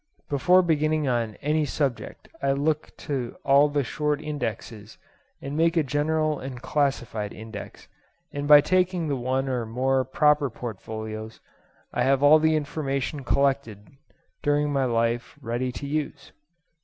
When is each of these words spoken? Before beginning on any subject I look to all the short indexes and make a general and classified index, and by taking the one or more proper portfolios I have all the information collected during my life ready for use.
Before 0.31 0.63
beginning 0.63 1.07
on 1.07 1.35
any 1.43 1.63
subject 1.63 2.27
I 2.41 2.53
look 2.53 2.89
to 3.05 3.35
all 3.45 3.69
the 3.69 3.83
short 3.83 4.19
indexes 4.19 4.97
and 5.43 5.55
make 5.55 5.77
a 5.77 5.83
general 5.83 6.39
and 6.39 6.59
classified 6.59 7.33
index, 7.33 7.87
and 8.33 8.47
by 8.47 8.61
taking 8.61 9.07
the 9.07 9.15
one 9.15 9.47
or 9.47 9.63
more 9.67 10.03
proper 10.03 10.49
portfolios 10.49 11.39
I 11.93 12.01
have 12.01 12.23
all 12.23 12.39
the 12.39 12.55
information 12.55 13.23
collected 13.23 13.89
during 14.41 14.73
my 14.73 14.85
life 14.85 15.35
ready 15.39 15.71
for 15.71 15.85
use. 15.85 16.31